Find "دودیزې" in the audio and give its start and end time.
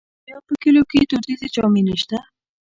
1.09-1.47